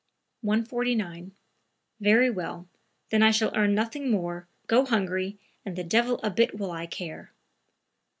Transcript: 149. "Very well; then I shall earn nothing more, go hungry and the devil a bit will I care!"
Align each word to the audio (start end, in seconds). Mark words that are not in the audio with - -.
149. 0.41 1.33
"Very 1.99 2.29
well; 2.31 2.67
then 3.11 3.21
I 3.21 3.29
shall 3.29 3.55
earn 3.55 3.75
nothing 3.75 4.09
more, 4.09 4.47
go 4.65 4.83
hungry 4.83 5.37
and 5.63 5.75
the 5.75 5.83
devil 5.83 6.19
a 6.23 6.31
bit 6.31 6.57
will 6.57 6.71
I 6.71 6.87
care!" 6.87 7.31